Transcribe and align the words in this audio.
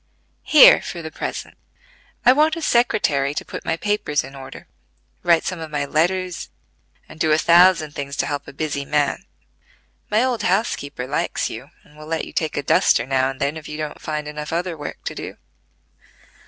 "Here 0.41 0.81
for 0.81 1.03
the 1.03 1.11
present. 1.11 1.59
I 2.25 2.33
want 2.33 2.55
a 2.55 2.61
secretary 2.63 3.35
to 3.35 3.45
put 3.45 3.63
my 3.63 3.77
papers 3.77 4.23
in 4.23 4.33
order, 4.33 4.65
write 5.21 5.43
some 5.45 5.59
of 5.59 5.69
my 5.69 5.85
letters, 5.85 6.49
and 7.07 7.19
do 7.19 7.31
a 7.31 7.37
thousand 7.37 7.91
things 7.91 8.15
to 8.17 8.25
help 8.25 8.47
a 8.47 8.51
busy 8.53 8.83
man. 8.83 9.25
My 10.09 10.23
old 10.23 10.41
housekeeper 10.41 11.05
likes 11.05 11.51
you, 11.51 11.69
and 11.83 11.95
will 11.95 12.07
let 12.07 12.25
you 12.25 12.33
take 12.33 12.57
a 12.57 12.63
duster 12.63 13.05
now 13.05 13.29
and 13.29 13.39
then 13.39 13.57
if 13.57 13.69
you 13.69 13.77
don't 13.77 14.01
find 14.01 14.27
enough 14.27 14.51
other 14.51 14.75
work 14.75 15.03
to 15.03 15.13
do. 15.13 15.37